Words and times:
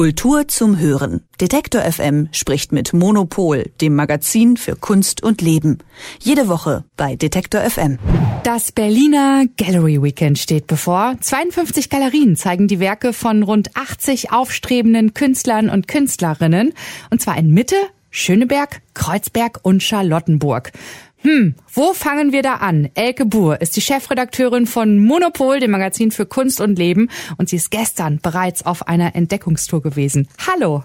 Kultur 0.00 0.48
zum 0.48 0.78
Hören. 0.78 1.24
Detektor 1.40 1.82
FM 1.82 2.28
spricht 2.32 2.72
mit 2.72 2.92
Monopol, 2.94 3.70
dem 3.80 3.96
Magazin 3.96 4.56
für 4.56 4.74
Kunst 4.74 5.22
und 5.22 5.42
Leben. 5.42 5.78
Jede 6.20 6.48
Woche 6.48 6.84
bei 6.96 7.16
Detektor 7.16 7.60
FM. 7.60 7.98
Das 8.42 8.72
Berliner 8.72 9.44
Gallery 9.58 10.02
Weekend 10.02 10.38
steht 10.38 10.66
bevor. 10.66 11.16
52 11.20 11.90
Galerien 11.90 12.36
zeigen 12.36 12.66
die 12.66 12.80
Werke 12.80 13.12
von 13.12 13.42
rund 13.42 13.76
80 13.76 14.32
aufstrebenden 14.32 15.12
Künstlern 15.12 15.68
und 15.68 15.86
Künstlerinnen. 15.86 16.72
Und 17.10 17.20
zwar 17.20 17.36
in 17.36 17.50
Mitte, 17.50 17.76
Schöneberg, 18.10 18.80
Kreuzberg 18.94 19.60
und 19.62 19.82
Charlottenburg. 19.82 20.72
Hm, 21.22 21.54
wo 21.74 21.92
fangen 21.92 22.32
wir 22.32 22.42
da 22.42 22.54
an? 22.56 22.88
Elke 22.94 23.26
Buhr 23.26 23.60
ist 23.60 23.76
die 23.76 23.82
Chefredakteurin 23.82 24.66
von 24.66 24.98
Monopol, 24.98 25.60
dem 25.60 25.70
Magazin 25.70 26.12
für 26.12 26.24
Kunst 26.24 26.62
und 26.62 26.78
Leben, 26.78 27.10
und 27.36 27.50
sie 27.50 27.56
ist 27.56 27.70
gestern 27.70 28.20
bereits 28.20 28.64
auf 28.64 28.88
einer 28.88 29.14
Entdeckungstour 29.14 29.82
gewesen. 29.82 30.28
Hallo. 30.46 30.84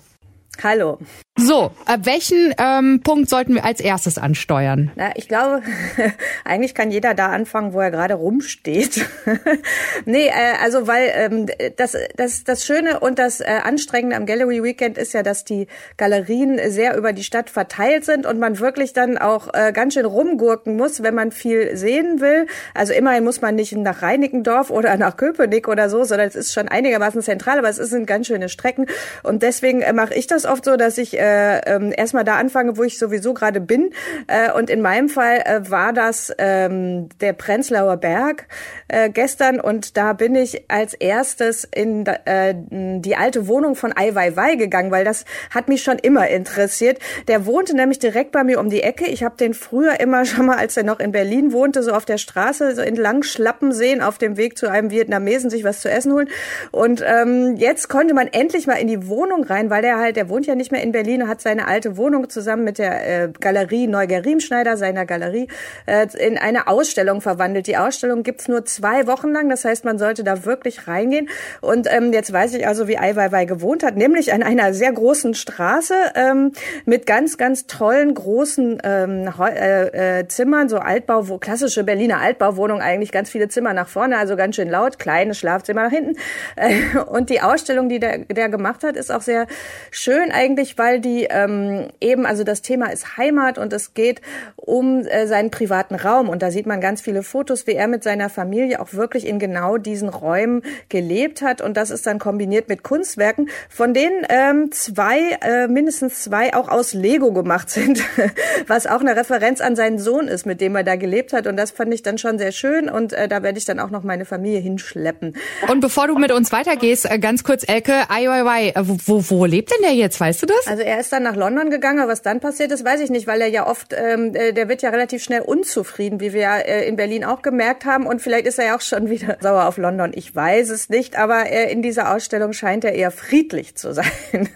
Hallo. 0.63 0.99
So, 1.37 1.71
ab 1.85 2.01
welchen 2.03 2.55
ähm, 2.57 3.01
Punkt 3.03 3.29
sollten 3.29 3.55
wir 3.55 3.65
als 3.65 3.81
erstes 3.81 4.17
ansteuern? 4.17 4.91
Na, 4.95 5.11
ich 5.15 5.27
glaube, 5.27 5.63
eigentlich 6.45 6.73
kann 6.73 6.91
jeder 6.91 7.13
da 7.13 7.27
anfangen, 7.27 7.73
wo 7.73 7.81
er 7.81 7.91
gerade 7.91 8.13
rumsteht. 8.13 9.05
nee, 10.05 10.27
äh, 10.27 10.53
also 10.63 10.87
weil 10.87 11.11
ähm, 11.13 11.47
das, 11.75 11.97
das, 12.15 12.45
das 12.45 12.65
Schöne 12.65 13.01
und 13.01 13.19
das 13.19 13.41
äh, 13.41 13.59
Anstrengende 13.63 14.15
am 14.15 14.25
Gallery 14.25 14.63
Weekend 14.63 14.97
ist 14.97 15.13
ja, 15.13 15.23
dass 15.23 15.43
die 15.43 15.67
Galerien 15.97 16.57
sehr 16.71 16.95
über 16.95 17.11
die 17.11 17.25
Stadt 17.25 17.49
verteilt 17.49 18.05
sind 18.05 18.25
und 18.25 18.39
man 18.39 18.59
wirklich 18.59 18.93
dann 18.93 19.17
auch 19.17 19.53
äh, 19.53 19.73
ganz 19.73 19.95
schön 19.95 20.05
rumgurken 20.05 20.77
muss, 20.77 21.03
wenn 21.03 21.15
man 21.15 21.33
viel 21.33 21.75
sehen 21.75 22.21
will. 22.21 22.47
Also 22.73 22.93
immerhin 22.93 23.25
muss 23.25 23.41
man 23.41 23.55
nicht 23.55 23.75
nach 23.75 24.01
Reinickendorf 24.01 24.69
oder 24.69 24.95
nach 24.97 25.17
Köpenick 25.17 25.67
oder 25.67 25.89
so, 25.89 26.05
sondern 26.05 26.29
es 26.29 26.35
ist 26.35 26.53
schon 26.53 26.69
einigermaßen 26.69 27.21
zentral, 27.21 27.59
aber 27.59 27.67
es 27.67 27.75
sind 27.75 28.07
ganz 28.07 28.27
schöne 28.27 28.47
Strecken. 28.47 28.85
Und 29.21 29.43
deswegen 29.43 29.81
äh, 29.81 29.91
mache 29.91 30.13
ich 30.13 30.27
das 30.27 30.44
oft 30.45 30.65
so, 30.65 30.75
dass 30.77 30.97
ich 30.97 31.17
äh, 31.17 31.59
äh, 31.59 31.93
erstmal 31.95 32.23
da 32.23 32.35
anfange, 32.35 32.77
wo 32.77 32.83
ich 32.83 32.97
sowieso 32.97 33.33
gerade 33.33 33.61
bin. 33.61 33.91
Äh, 34.27 34.51
und 34.51 34.69
in 34.69 34.81
meinem 34.81 35.09
Fall 35.09 35.41
äh, 35.45 35.69
war 35.69 35.93
das 35.93 36.33
ähm, 36.37 37.09
der 37.21 37.33
Prenzlauer 37.33 37.97
Berg 37.97 38.47
äh, 38.87 39.09
gestern 39.09 39.59
und 39.59 39.97
da 39.97 40.13
bin 40.13 40.35
ich 40.35 40.69
als 40.69 40.93
erstes 40.93 41.63
in 41.63 42.05
äh, 42.05 42.53
die 42.55 43.15
alte 43.15 43.47
Wohnung 43.47 43.75
von 43.75 43.93
Ai 43.95 44.13
Weiwei 44.15 44.55
gegangen, 44.55 44.91
weil 44.91 45.03
das 45.03 45.25
hat 45.49 45.67
mich 45.67 45.83
schon 45.83 45.97
immer 45.97 46.27
interessiert. 46.27 46.99
Der 47.27 47.45
wohnte 47.45 47.75
nämlich 47.75 47.99
direkt 47.99 48.31
bei 48.31 48.43
mir 48.43 48.59
um 48.59 48.69
die 48.69 48.81
Ecke. 48.81 49.05
Ich 49.05 49.23
habe 49.23 49.37
den 49.37 49.53
früher 49.53 49.99
immer 49.99 50.25
schon 50.25 50.45
mal, 50.45 50.57
als 50.57 50.77
er 50.77 50.83
noch 50.83 50.99
in 50.99 51.11
Berlin 51.11 51.51
wohnte, 51.51 51.83
so 51.83 51.91
auf 51.91 52.05
der 52.05 52.17
Straße 52.17 52.75
so 52.75 52.81
entlang 52.81 53.23
schlappen 53.23 53.71
sehen, 53.71 54.01
auf 54.01 54.17
dem 54.17 54.37
Weg 54.37 54.57
zu 54.57 54.69
einem 54.69 54.91
Vietnamesen 54.91 55.49
sich 55.49 55.63
was 55.63 55.81
zu 55.81 55.89
essen 55.89 56.13
holen. 56.13 56.29
Und 56.71 57.03
ähm, 57.05 57.55
jetzt 57.57 57.89
konnte 57.89 58.13
man 58.13 58.27
endlich 58.27 58.67
mal 58.67 58.75
in 58.75 58.87
die 58.87 59.07
Wohnung 59.07 59.43
rein, 59.43 59.69
weil 59.69 59.81
der 59.81 59.97
halt, 59.97 60.15
der 60.15 60.29
wohnt 60.35 60.47
ja 60.47 60.55
nicht 60.55 60.73
mehr 60.73 60.83
in 60.83 60.91
Berlin, 60.91 61.29
hat 61.29 61.39
seine 61.39 61.65
alte 61.65 61.95
Wohnung 61.95 62.29
zusammen 62.29 62.65
mit 62.65 62.77
der 62.77 63.23
äh, 63.23 63.29
Galerie 63.39 63.87
Neuger 63.87 64.25
Riemschneider, 64.25 64.75
seiner 64.75 65.05
Galerie, 65.05 65.47
äh, 65.85 66.07
in 66.17 66.37
eine 66.37 66.67
Ausstellung 66.67 67.21
verwandelt. 67.21 67.67
Die 67.67 67.77
Ausstellung 67.77 68.23
gibt's 68.23 68.49
nur 68.49 68.65
zwei 68.65 69.07
Wochen 69.07 69.31
lang, 69.31 69.47
das 69.47 69.63
heißt, 69.63 69.85
man 69.85 69.97
sollte 69.97 70.25
da 70.25 70.43
wirklich 70.43 70.89
reingehen. 70.89 71.29
Und 71.61 71.87
ähm, 71.89 72.11
jetzt 72.11 72.33
weiß 72.33 72.53
ich 72.55 72.67
also, 72.67 72.89
wie 72.89 72.97
Ai 72.97 73.15
Weiwei 73.15 73.45
gewohnt 73.45 73.81
hat, 73.81 73.95
nämlich 73.95 74.33
an 74.33 74.43
einer 74.43 74.73
sehr 74.73 74.91
großen 74.91 75.35
Straße 75.35 75.93
ähm, 76.15 76.51
mit 76.83 77.05
ganz, 77.05 77.37
ganz 77.37 77.65
tollen 77.65 78.13
großen 78.13 78.81
ähm, 78.83 79.29
äh, 79.39 80.19
äh, 80.19 80.27
Zimmern, 80.27 80.67
so 80.67 80.79
Altbau, 80.79 81.29
wo 81.29 81.37
klassische 81.37 81.85
Berliner 81.85 82.19
Altbauwohnung 82.19 82.81
eigentlich 82.81 83.13
ganz 83.13 83.29
viele 83.29 83.47
Zimmer 83.47 83.71
nach 83.71 83.87
vorne, 83.87 84.17
also 84.17 84.35
ganz 84.35 84.57
schön 84.57 84.69
laut, 84.69 84.99
kleine 84.99 85.33
Schlafzimmer 85.33 85.83
nach 85.83 85.91
hinten. 85.91 86.17
Äh, 86.57 86.99
und 87.07 87.29
die 87.29 87.39
Ausstellung, 87.39 87.87
die 87.87 87.99
der, 87.99 88.17
der 88.25 88.49
gemacht 88.49 88.83
hat, 88.83 88.97
ist 88.97 89.13
auch 89.13 89.21
sehr 89.21 89.47
schön 89.91 90.24
eigentlich, 90.31 90.77
weil 90.77 90.99
die 90.99 91.27
ähm, 91.29 91.87
eben, 92.01 92.25
also 92.25 92.43
das 92.43 92.61
Thema 92.61 92.87
ist 92.87 93.17
Heimat 93.17 93.57
und 93.57 93.73
es 93.73 93.93
geht 93.93 94.21
um 94.55 95.05
äh, 95.05 95.27
seinen 95.27 95.51
privaten 95.51 95.95
Raum. 95.95 96.29
Und 96.29 96.41
da 96.41 96.51
sieht 96.51 96.65
man 96.65 96.81
ganz 96.81 97.01
viele 97.01 97.23
Fotos, 97.23 97.67
wie 97.67 97.73
er 97.73 97.87
mit 97.87 98.03
seiner 98.03 98.29
Familie 98.29 98.79
auch 98.81 98.93
wirklich 98.93 99.27
in 99.27 99.39
genau 99.39 99.77
diesen 99.77 100.09
Räumen 100.09 100.61
gelebt 100.89 101.41
hat. 101.41 101.61
Und 101.61 101.77
das 101.77 101.89
ist 101.89 102.05
dann 102.05 102.19
kombiniert 102.19 102.67
mit 102.67 102.83
Kunstwerken, 102.83 103.49
von 103.69 103.93
denen 103.93 104.25
ähm, 104.29 104.71
zwei, 104.71 105.37
äh, 105.41 105.67
mindestens 105.67 106.23
zwei 106.23 106.53
auch 106.53 106.67
aus 106.67 106.93
Lego 106.93 107.31
gemacht 107.31 107.69
sind, 107.69 108.01
was 108.67 108.87
auch 108.87 109.01
eine 109.01 109.15
Referenz 109.15 109.61
an 109.61 109.75
seinen 109.75 109.99
Sohn 109.99 110.27
ist, 110.27 110.45
mit 110.45 110.61
dem 110.61 110.75
er 110.75 110.83
da 110.83 110.95
gelebt 110.95 111.33
hat. 111.33 111.47
Und 111.47 111.57
das 111.57 111.71
fand 111.71 111.93
ich 111.93 112.03
dann 112.03 112.17
schon 112.17 112.37
sehr 112.37 112.51
schön. 112.51 112.89
Und 112.89 113.13
äh, 113.13 113.27
da 113.27 113.43
werde 113.43 113.57
ich 113.57 113.65
dann 113.65 113.79
auch 113.79 113.91
noch 113.91 114.03
meine 114.03 114.25
Familie 114.25 114.59
hinschleppen. 114.59 115.35
Und 115.67 115.79
bevor 115.79 116.07
du 116.07 116.15
mit 116.17 116.31
uns 116.31 116.51
weitergehst, 116.51 117.09
äh, 117.09 117.19
ganz 117.19 117.43
kurz, 117.43 117.63
Elke, 117.67 118.09
ai, 118.09 118.73
wo, 118.79 119.23
wo 119.29 119.45
lebt 119.45 119.71
denn 119.71 119.81
der 119.83 119.93
jetzt? 119.93 120.14
Weißt 120.19 120.41
du 120.41 120.45
das? 120.45 120.67
Also 120.67 120.83
er 120.83 120.99
ist 120.99 121.11
dann 121.11 121.23
nach 121.23 121.35
London 121.35 121.69
gegangen, 121.69 121.99
aber 121.99 122.11
was 122.11 122.21
dann 122.21 122.39
passiert 122.39 122.71
ist, 122.71 122.85
weiß 122.85 123.01
ich 123.01 123.09
nicht, 123.09 123.27
weil 123.27 123.41
er 123.41 123.47
ja 123.47 123.67
oft, 123.67 123.93
ähm, 123.93 124.33
äh, 124.35 124.53
der 124.53 124.69
wird 124.69 124.81
ja 124.81 124.89
relativ 124.89 125.23
schnell 125.23 125.41
unzufrieden, 125.41 126.19
wie 126.19 126.33
wir 126.33 126.41
ja 126.41 126.57
äh, 126.57 126.87
in 126.87 126.95
Berlin 126.95 127.25
auch 127.25 127.41
gemerkt 127.41 127.85
haben. 127.85 128.05
Und 128.05 128.21
vielleicht 128.21 128.45
ist 128.45 128.59
er 128.59 128.67
ja 128.67 128.75
auch 128.75 128.81
schon 128.81 129.09
wieder 129.09 129.37
sauer 129.41 129.65
auf 129.65 129.77
London. 129.77 130.11
Ich 130.13 130.35
weiß 130.35 130.69
es 130.69 130.89
nicht, 130.89 131.17
aber 131.17 131.49
äh, 131.49 131.71
in 131.71 131.81
dieser 131.81 132.13
Ausstellung 132.13 132.53
scheint 132.53 132.83
er 132.85 132.93
eher 132.93 133.11
friedlich 133.11 133.75
zu 133.75 133.93
sein. 133.93 134.05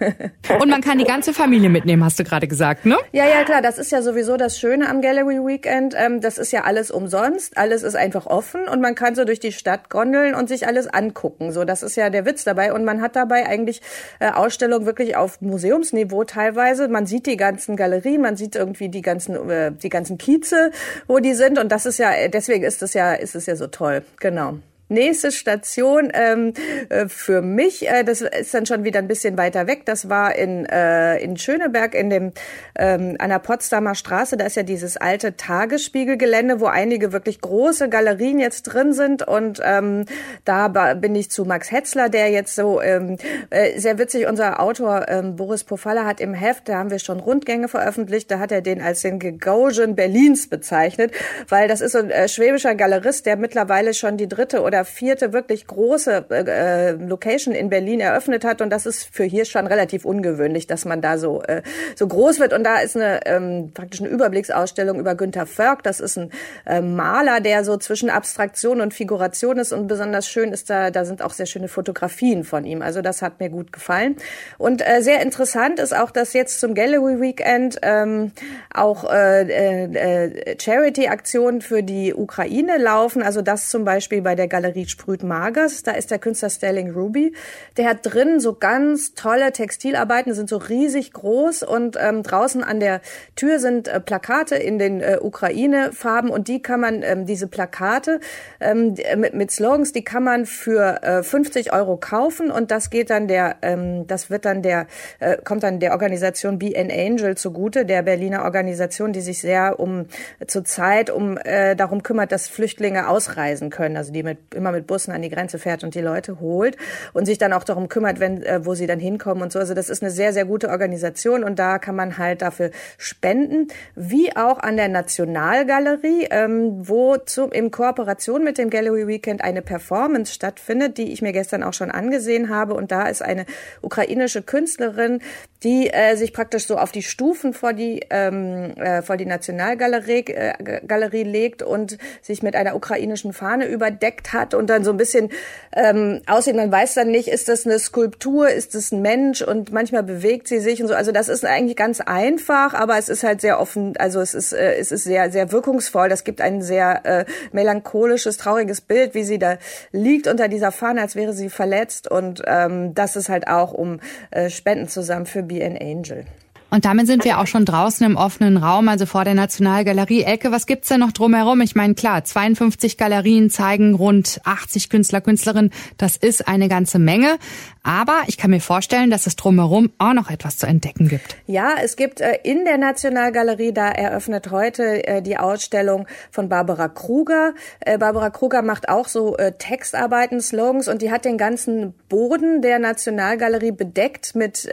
Und 0.59 0.69
man 0.69 0.81
kann 0.81 0.97
die 0.97 1.05
ganze 1.05 1.33
Familie 1.33 1.69
mitnehmen, 1.69 2.03
hast 2.03 2.19
du 2.19 2.23
gerade 2.23 2.47
gesagt, 2.47 2.85
ne? 2.85 2.97
Ja, 3.11 3.27
ja, 3.27 3.43
klar. 3.43 3.61
Das 3.61 3.77
ist 3.77 3.91
ja 3.91 4.01
sowieso 4.01 4.37
das 4.37 4.57
Schöne 4.57 4.89
am 4.89 5.01
Gallery 5.01 5.45
Weekend. 5.45 5.93
Ähm, 5.97 6.21
das 6.21 6.37
ist 6.37 6.51
ja 6.51 6.63
alles 6.63 6.91
umsonst. 6.91 7.57
Alles 7.57 7.83
ist 7.83 7.95
einfach 7.95 8.25
offen 8.25 8.67
und 8.67 8.81
man 8.81 8.95
kann 8.95 9.15
so 9.15 9.25
durch 9.25 9.39
die 9.39 9.51
Stadt 9.51 9.89
gondeln 9.89 10.35
und 10.35 10.49
sich 10.49 10.67
alles 10.67 10.87
angucken. 10.87 11.51
So, 11.51 11.65
das 11.65 11.83
ist 11.83 11.95
ja 11.95 12.09
der 12.09 12.25
Witz 12.25 12.43
dabei. 12.43 12.73
Und 12.73 12.85
man 12.85 13.01
hat 13.01 13.15
dabei 13.15 13.45
eigentlich 13.45 13.81
äh, 14.19 14.31
Ausstellungen 14.31 14.85
wirklich 14.85 15.15
auf 15.15 15.41
Museumsniveau 15.49 16.23
teilweise. 16.23 16.87
Man 16.87 17.05
sieht 17.05 17.25
die 17.25 17.37
ganzen 17.37 17.75
Galerien, 17.75 18.21
man 18.21 18.37
sieht 18.37 18.55
irgendwie 18.55 18.89
die 18.89 19.01
ganzen, 19.01 19.49
äh, 19.49 19.71
die 19.71 19.89
ganzen 19.89 20.17
Kieze, 20.17 20.71
wo 21.07 21.19
die 21.19 21.33
sind. 21.33 21.59
Und 21.59 21.71
das 21.71 21.85
ist 21.85 21.99
ja, 21.99 22.27
deswegen 22.27 22.63
ist 22.63 22.81
es 22.81 22.93
ja, 22.93 23.13
ist 23.13 23.35
es 23.35 23.45
ja 23.45 23.55
so 23.55 23.67
toll. 23.67 24.03
Genau. 24.19 24.59
Nächste 24.91 25.31
Station 25.31 26.09
ähm, 26.13 26.53
äh, 26.89 27.07
für 27.07 27.43
mich, 27.43 27.87
äh, 27.87 28.03
das 28.03 28.21
ist 28.21 28.55
dann 28.55 28.65
schon 28.65 28.83
wieder 28.83 28.97
ein 28.97 29.07
bisschen 29.07 29.37
weiter 29.37 29.67
weg. 29.67 29.85
Das 29.85 30.09
war 30.09 30.35
in, 30.35 30.65
äh, 30.65 31.19
in 31.19 31.37
Schöneberg 31.37 31.93
in 31.93 32.09
dem 32.09 32.31
ähm, 32.75 33.15
an 33.19 33.29
der 33.29 33.37
Potsdamer 33.37 33.93
Straße. 33.93 34.35
Da 34.35 34.47
ist 34.47 34.55
ja 34.55 34.63
dieses 34.63 34.97
alte 34.97 35.37
Tagesspiegelgelände, 35.37 36.59
wo 36.59 36.65
einige 36.65 37.11
wirklich 37.11 37.39
große 37.39 37.87
Galerien 37.87 38.39
jetzt 38.39 38.63
drin 38.63 38.93
sind. 38.93 39.27
Und 39.27 39.61
ähm, 39.63 40.05
da 40.43 40.67
bin 40.95 41.13
ich 41.13 41.29
zu 41.29 41.45
Max 41.45 41.71
Hetzler, 41.71 42.09
der 42.09 42.31
jetzt 42.31 42.55
so 42.55 42.81
ähm, 42.81 43.17
äh, 43.51 43.79
sehr 43.79 43.99
witzig. 43.99 44.25
Unser 44.25 44.59
Autor 44.59 45.05
ähm, 45.07 45.35
Boris 45.35 45.63
Pofalla 45.65 46.05
hat 46.05 46.19
im 46.19 46.33
Heft, 46.33 46.67
da 46.67 46.79
haben 46.79 46.89
wir 46.89 46.97
schon 46.97 47.19
Rundgänge 47.19 47.67
veröffentlicht. 47.67 48.31
Da 48.31 48.39
hat 48.39 48.51
er 48.51 48.61
den 48.61 48.81
als 48.81 49.03
den 49.03 49.19
Gagosian 49.19 49.95
Berlins 49.95 50.49
bezeichnet, 50.49 51.11
weil 51.47 51.67
das 51.67 51.81
ist 51.81 51.91
so 51.91 51.99
ein 51.99 52.09
äh, 52.09 52.27
schwäbischer 52.27 52.73
Galerist, 52.73 53.27
der 53.27 53.37
mittlerweile 53.37 53.93
schon 53.93 54.17
die 54.17 54.27
dritte 54.27 54.63
oder 54.63 54.78
oder 54.79 54.85
vierte 54.85 55.33
wirklich 55.33 55.67
große 55.67 56.25
äh, 56.29 56.91
Location 56.91 57.53
in 57.53 57.69
Berlin 57.69 57.99
eröffnet 57.99 58.45
hat. 58.45 58.61
Und 58.61 58.69
das 58.69 58.85
ist 58.85 59.13
für 59.13 59.23
hier 59.23 59.45
schon 59.45 59.67
relativ 59.67 60.05
ungewöhnlich, 60.05 60.67
dass 60.67 60.85
man 60.85 61.01
da 61.01 61.17
so, 61.17 61.41
äh, 61.43 61.61
so 61.95 62.07
groß 62.07 62.39
wird. 62.39 62.53
Und 62.53 62.63
da 62.63 62.79
ist 62.79 62.95
eine 62.95 63.25
ähm, 63.25 63.71
praktisch 63.73 63.99
eine 63.99 64.09
Überblicksausstellung 64.09 64.99
über 64.99 65.15
Günter 65.15 65.45
Völk. 65.45 65.83
Das 65.83 65.99
ist 65.99 66.17
ein 66.17 66.31
äh, 66.65 66.81
Maler, 66.81 67.41
der 67.41 67.63
so 67.65 67.77
zwischen 67.77 68.09
Abstraktion 68.09 68.79
und 68.79 68.93
Figuration 68.93 69.57
ist. 69.57 69.73
Und 69.73 69.87
besonders 69.87 70.27
schön 70.27 70.53
ist 70.53 70.69
da, 70.69 70.91
da 70.91 71.03
sind 71.03 71.21
auch 71.21 71.33
sehr 71.33 71.45
schöne 71.45 71.67
Fotografien 71.67 72.43
von 72.43 72.65
ihm. 72.65 72.81
Also 72.81 73.01
das 73.01 73.21
hat 73.21 73.39
mir 73.39 73.49
gut 73.49 73.73
gefallen. 73.73 74.15
Und 74.57 74.81
äh, 74.81 75.01
sehr 75.01 75.21
interessant 75.21 75.79
ist 75.79 75.95
auch, 75.95 76.11
dass 76.11 76.33
jetzt 76.33 76.59
zum 76.59 76.73
Gallery 76.73 77.19
Weekend 77.19 77.79
ähm, 77.81 78.31
auch 78.73 79.03
äh, 79.11 79.41
äh, 79.41 80.57
Charity-Aktionen 80.57 81.61
für 81.61 81.83
die 81.83 82.13
Ukraine 82.13 82.77
laufen. 82.77 83.21
Also 83.21 83.41
das 83.41 83.69
zum 83.69 83.83
Beispiel 83.83 84.21
bei 84.21 84.35
der 84.35 84.47
Galerie 84.47 84.68
Galerie 84.69 84.87
Sprüht 84.87 85.23
Magers. 85.23 85.81
Da 85.81 85.91
ist 85.93 86.11
der 86.11 86.19
Künstler 86.19 86.49
Sterling 86.49 86.91
Ruby. 86.91 87.33
Der 87.77 87.89
hat 87.89 87.99
drin 88.03 88.39
so 88.39 88.53
ganz 88.53 89.15
tolle 89.15 89.51
Textilarbeiten, 89.51 90.33
sind 90.33 90.47
so 90.47 90.57
riesig 90.57 91.11
groß 91.11 91.63
und 91.63 91.97
ähm, 91.99 92.21
draußen 92.21 92.63
an 92.63 92.79
der 92.79 93.01
Tür 93.35 93.59
sind 93.59 93.87
äh, 93.87 93.99
Plakate 93.99 94.55
in 94.55 94.77
den 94.77 95.01
äh, 95.01 95.17
Ukraine-Farben 95.19 96.29
und 96.29 96.47
die 96.47 96.61
kann 96.61 96.81
man, 96.81 97.01
ähm, 97.01 97.25
diese 97.25 97.47
Plakate 97.47 98.19
ähm, 98.59 98.95
mit, 99.17 99.33
mit 99.33 99.51
Slogans, 99.51 99.91
die 99.91 100.03
kann 100.03 100.23
man 100.23 100.45
für 100.45 101.01
äh, 101.01 101.23
50 101.23 101.73
Euro 101.73 101.97
kaufen 101.97 102.51
und 102.51 102.69
das 102.69 102.91
geht 102.91 103.09
dann 103.09 103.27
der, 103.27 103.55
ähm, 103.63 104.05
das 104.05 104.29
wird 104.29 104.45
dann 104.45 104.61
der, 104.61 104.85
äh, 105.19 105.37
kommt 105.43 105.63
dann 105.63 105.79
der 105.79 105.93
Organisation 105.93 106.59
Be 106.59 106.73
an 106.77 106.91
Angel 106.91 107.35
zugute, 107.35 107.85
der 107.85 108.03
Berliner 108.03 108.43
Organisation, 108.43 109.13
die 109.13 109.21
sich 109.21 109.41
sehr 109.41 109.79
um 109.79 110.05
zur 110.45 110.63
Zeit 110.63 111.09
um 111.09 111.37
äh, 111.37 111.75
darum 111.75 112.03
kümmert, 112.03 112.31
dass 112.31 112.47
Flüchtlinge 112.47 113.09
ausreisen 113.09 113.71
können, 113.71 113.97
also 113.97 114.13
die 114.13 114.21
mit 114.21 114.37
immer 114.59 114.71
mit 114.71 114.85
Bussen 114.85 115.11
an 115.11 115.21
die 115.21 115.29
Grenze 115.29 115.57
fährt 115.57 115.83
und 115.83 115.95
die 115.95 116.01
Leute 116.01 116.39
holt 116.39 116.77
und 117.13 117.25
sich 117.25 117.37
dann 117.37 117.53
auch 117.53 117.63
darum 117.63 117.87
kümmert, 117.89 118.19
wenn, 118.19 118.43
äh, 118.43 118.65
wo 118.65 118.75
sie 118.75 118.85
dann 118.85 118.99
hinkommen 118.99 119.41
und 119.41 119.51
so. 119.51 119.59
Also 119.59 119.73
das 119.73 119.89
ist 119.89 120.03
eine 120.03 120.11
sehr, 120.11 120.33
sehr 120.33 120.45
gute 120.45 120.69
Organisation 120.69 121.43
und 121.43 121.57
da 121.57 121.79
kann 121.79 121.95
man 121.95 122.17
halt 122.17 122.41
dafür 122.41 122.71
spenden, 122.97 123.69
wie 123.95 124.35
auch 124.35 124.59
an 124.59 124.77
der 124.77 124.89
Nationalgalerie, 124.89 126.27
ähm, 126.29 126.87
wo 126.87 127.17
zu, 127.17 127.45
in 127.45 127.71
Kooperation 127.71 128.43
mit 128.43 128.57
dem 128.57 128.69
Gallery 128.69 129.07
Weekend 129.07 129.41
eine 129.41 129.61
Performance 129.61 130.33
stattfindet, 130.33 130.97
die 130.97 131.11
ich 131.13 131.21
mir 131.21 131.31
gestern 131.31 131.63
auch 131.63 131.73
schon 131.73 131.91
angesehen 131.91 132.49
habe. 132.49 132.73
Und 132.73 132.91
da 132.91 133.07
ist 133.07 133.21
eine 133.21 133.45
ukrainische 133.81 134.41
Künstlerin, 134.41 135.21
die 135.63 135.89
äh, 135.89 136.15
sich 136.15 136.33
praktisch 136.33 136.65
so 136.67 136.77
auf 136.77 136.91
die 136.91 137.03
Stufen 137.03 137.53
vor 137.53 137.73
die, 137.73 138.01
ähm, 138.09 138.73
äh, 138.77 139.01
vor 139.01 139.17
die 139.17 139.25
Nationalgalerie 139.25 140.25
äh, 140.27 140.81
Galerie 140.85 141.23
legt 141.23 141.61
und 141.61 141.97
sich 142.21 142.43
mit 142.43 142.55
einer 142.55 142.75
ukrainischen 142.75 143.33
Fahne 143.33 143.65
überdeckt 143.67 144.33
hat 144.33 144.48
und 144.53 144.69
dann 144.69 144.83
so 144.83 144.91
ein 144.91 144.97
bisschen 144.97 145.29
ähm, 145.75 146.21
aussieht. 146.27 146.55
Man 146.55 146.71
weiß 146.71 146.95
dann 146.95 147.09
nicht, 147.09 147.27
ist 147.27 147.49
das 147.49 147.65
eine 147.65 147.79
Skulptur, 147.79 148.49
ist 148.49 148.75
das 148.75 148.91
ein 148.91 149.01
Mensch 149.01 149.41
und 149.41 149.71
manchmal 149.71 150.03
bewegt 150.03 150.47
sie 150.47 150.59
sich 150.59 150.81
und 150.81 150.87
so. 150.87 150.93
Also 150.93 151.11
das 151.11 151.29
ist 151.29 151.45
eigentlich 151.45 151.77
ganz 151.77 152.01
einfach, 152.01 152.73
aber 152.73 152.97
es 152.97 153.09
ist 153.09 153.23
halt 153.23 153.41
sehr 153.41 153.59
offen, 153.59 153.95
also 153.97 154.19
es 154.21 154.33
ist, 154.33 154.53
äh, 154.53 154.75
es 154.75 154.91
ist 154.91 155.03
sehr, 155.03 155.31
sehr 155.31 155.51
wirkungsvoll. 155.51 156.09
Das 156.09 156.23
gibt 156.23 156.41
ein 156.41 156.61
sehr 156.61 157.05
äh, 157.05 157.25
melancholisches, 157.51 158.37
trauriges 158.37 158.81
Bild, 158.81 159.13
wie 159.13 159.23
sie 159.23 159.39
da 159.39 159.57
liegt 159.91 160.27
unter 160.27 160.47
dieser 160.47 160.71
Fahne, 160.71 161.01
als 161.01 161.15
wäre 161.15 161.33
sie 161.33 161.49
verletzt 161.49 162.09
und 162.09 162.41
ähm, 162.45 162.93
das 162.95 163.15
ist 163.15 163.29
halt 163.29 163.47
auch 163.47 163.73
um 163.73 163.99
äh, 164.31 164.49
Spenden 164.49 164.87
zusammen 164.87 165.25
für 165.25 165.43
Be 165.43 165.63
an 165.65 165.77
Angel. 165.77 166.25
Und 166.69 166.85
damit 166.85 167.07
sind 167.07 167.23
wir 167.25 167.39
auch 167.39 167.47
schon 167.47 167.65
draußen 167.65 168.05
im 168.05 168.15
offenen 168.15 168.57
Raum, 168.57 168.89
also 168.89 169.05
vor 169.05 169.23
der 169.23 169.33
Nationalgalerie. 169.33 170.23
Elke, 170.23 170.51
was 170.51 170.67
gibt's 170.67 170.89
denn 170.89 170.99
noch 170.99 171.11
drumherum? 171.11 171.61
Ich 171.61 171.75
meine, 171.75 171.95
klar, 171.95 172.23
52 172.23 172.97
Galerien 172.97 173.49
zeigen 173.49 173.95
rund 173.95 174.39
80 174.43 174.89
Künstler, 174.89 175.21
Künstlerinnen. 175.21 175.71
Das 175.97 176.15
ist 176.15 176.47
eine 176.47 176.69
ganze 176.69 176.99
Menge. 176.99 177.37
Aber 177.83 178.21
ich 178.27 178.37
kann 178.37 178.51
mir 178.51 178.59
vorstellen, 178.59 179.09
dass 179.09 179.25
es 179.25 179.35
drumherum 179.35 179.91
auch 179.97 180.13
noch 180.13 180.29
etwas 180.29 180.57
zu 180.57 180.67
entdecken 180.67 181.07
gibt. 181.07 181.37
Ja, 181.47 181.75
es 181.81 181.95
gibt 181.95 182.21
äh, 182.21 182.37
in 182.43 182.65
der 182.65 182.77
Nationalgalerie, 182.77 183.71
da 183.71 183.89
eröffnet 183.89 184.51
heute 184.51 185.07
äh, 185.07 185.21
die 185.21 185.37
Ausstellung 185.37 186.05
von 186.29 186.49
Barbara 186.49 186.87
Kruger. 186.87 187.53
Äh, 187.79 187.97
Barbara 187.97 188.29
Kruger 188.29 188.61
macht 188.61 188.89
auch 188.89 189.07
so 189.07 189.35
Textarbeiten, 189.57 190.41
Slogans 190.41 190.87
und 190.87 191.01
die 191.01 191.11
hat 191.11 191.25
den 191.25 191.37
ganzen 191.37 191.93
Boden 192.09 192.61
der 192.61 192.79
Nationalgalerie 192.79 193.71
bedeckt 193.71 194.35
mit, 194.35 194.69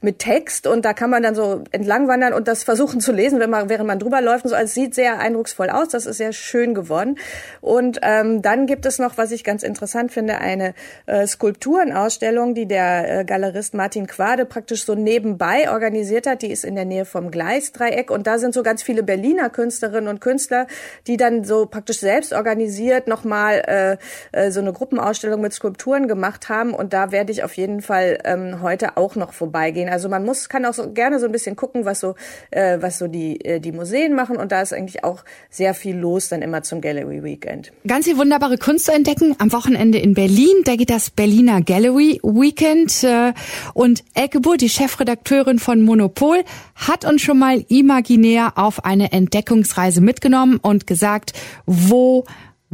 mit 0.00 0.18
Text 0.18 0.66
und 0.66 0.84
da 0.84 0.92
kann 0.92 1.10
man 1.10 1.22
dann 1.22 1.33
so 1.34 1.62
entlang 1.72 2.08
wandern 2.08 2.32
und 2.32 2.48
das 2.48 2.64
versuchen 2.64 3.00
zu 3.00 3.12
lesen, 3.12 3.40
wenn 3.40 3.50
man, 3.50 3.68
während 3.68 3.86
man 3.86 3.98
drüber 3.98 4.20
läuft 4.20 4.44
und 4.44 4.50
so. 4.50 4.56
Also 4.56 4.66
es 4.66 4.74
sieht 4.74 4.94
sehr 4.94 5.18
eindrucksvoll 5.18 5.70
aus. 5.70 5.88
Das 5.88 6.06
ist 6.06 6.18
sehr 6.18 6.32
schön 6.32 6.74
geworden. 6.74 7.18
Und 7.60 8.00
ähm, 8.02 8.42
dann 8.42 8.66
gibt 8.66 8.86
es 8.86 8.98
noch, 8.98 9.18
was 9.18 9.30
ich 9.30 9.44
ganz 9.44 9.62
interessant 9.62 10.12
finde, 10.12 10.38
eine 10.38 10.74
äh, 11.06 11.26
Skulpturenausstellung, 11.26 12.54
die 12.54 12.66
der 12.66 13.20
äh, 13.20 13.24
Galerist 13.24 13.74
Martin 13.74 14.06
Quade 14.06 14.44
praktisch 14.46 14.84
so 14.84 14.94
nebenbei 14.94 15.70
organisiert 15.70 16.26
hat. 16.26 16.42
Die 16.42 16.50
ist 16.50 16.64
in 16.64 16.74
der 16.74 16.84
Nähe 16.84 17.04
vom 17.04 17.30
Gleisdreieck 17.30 18.10
und 18.10 18.26
da 18.26 18.38
sind 18.38 18.54
so 18.54 18.62
ganz 18.62 18.82
viele 18.82 19.02
Berliner 19.02 19.50
Künstlerinnen 19.50 20.08
und 20.08 20.20
Künstler, 20.20 20.66
die 21.06 21.16
dann 21.16 21.44
so 21.44 21.66
praktisch 21.66 21.98
selbst 21.98 22.32
organisiert 22.32 23.08
nochmal 23.08 23.62
äh, 23.66 23.96
äh, 24.32 24.50
so 24.50 24.60
eine 24.60 24.72
Gruppenausstellung 24.72 25.40
mit 25.40 25.52
Skulpturen 25.52 26.08
gemacht 26.08 26.48
haben 26.48 26.74
und 26.74 26.92
da 26.92 27.12
werde 27.12 27.32
ich 27.32 27.44
auf 27.44 27.54
jeden 27.54 27.80
Fall 27.80 28.18
ähm, 28.24 28.62
heute 28.62 28.96
auch 28.96 29.16
noch 29.16 29.32
vorbeigehen. 29.32 29.88
Also 29.88 30.08
man 30.08 30.24
muss, 30.24 30.48
kann 30.48 30.64
auch 30.64 30.74
so 30.74 30.92
gerne 30.92 31.18
so 31.24 31.28
ein 31.28 31.32
bisschen 31.32 31.56
gucken, 31.56 31.84
was 31.84 32.00
so, 32.00 32.14
äh, 32.50 32.78
was 32.80 32.98
so 32.98 33.08
die, 33.08 33.42
äh, 33.44 33.60
die 33.60 33.72
Museen 33.72 34.14
machen 34.14 34.36
und 34.36 34.52
da 34.52 34.60
ist 34.60 34.72
eigentlich 34.72 35.02
auch 35.04 35.24
sehr 35.50 35.74
viel 35.74 35.96
los 35.96 36.28
dann 36.28 36.42
immer 36.42 36.62
zum 36.62 36.80
Gallery 36.80 37.24
Weekend. 37.24 37.72
Ganz 37.86 38.04
viel 38.04 38.18
wunderbare 38.18 38.58
Kunst 38.58 38.84
zu 38.84 38.92
entdecken 38.92 39.34
am 39.38 39.52
Wochenende 39.52 39.98
in 39.98 40.14
Berlin. 40.14 40.62
Da 40.64 40.76
geht 40.76 40.90
das 40.90 41.10
Berliner 41.10 41.62
Gallery 41.62 42.20
Weekend. 42.22 43.02
Äh, 43.02 43.32
und 43.72 44.04
Elke 44.14 44.40
Buhr, 44.40 44.56
die 44.56 44.68
Chefredakteurin 44.68 45.58
von 45.58 45.82
Monopol, 45.82 46.44
hat 46.74 47.04
uns 47.04 47.22
schon 47.22 47.38
mal 47.38 47.64
imaginär 47.68 48.52
auf 48.56 48.84
eine 48.84 49.12
Entdeckungsreise 49.12 50.00
mitgenommen 50.00 50.58
und 50.60 50.86
gesagt, 50.86 51.32
wo 51.64 52.24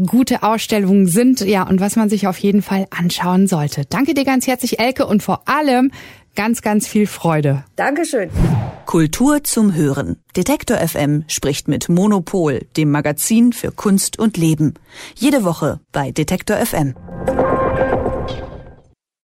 gute 0.06 0.42
Ausstellungen 0.42 1.06
sind, 1.06 1.40
ja, 1.40 1.62
und 1.64 1.80
was 1.80 1.96
man 1.96 2.08
sich 2.08 2.26
auf 2.26 2.38
jeden 2.38 2.62
Fall 2.62 2.86
anschauen 2.90 3.46
sollte. 3.46 3.84
Danke 3.84 4.14
dir 4.14 4.24
ganz 4.24 4.46
herzlich, 4.46 4.78
Elke, 4.78 5.06
und 5.06 5.22
vor 5.22 5.42
allem 5.46 5.90
ganz, 6.34 6.62
ganz 6.62 6.86
viel 6.86 7.06
Freude. 7.06 7.64
Dankeschön. 7.76 8.30
Kultur 8.86 9.44
zum 9.44 9.74
Hören. 9.74 10.16
Detektor 10.36 10.76
FM 10.78 11.24
spricht 11.28 11.68
mit 11.68 11.88
Monopol, 11.88 12.66
dem 12.76 12.90
Magazin 12.90 13.52
für 13.52 13.70
Kunst 13.70 14.18
und 14.18 14.36
Leben. 14.36 14.74
Jede 15.14 15.44
Woche 15.44 15.80
bei 15.92 16.10
Detektor 16.10 16.56
FM. 16.56 16.94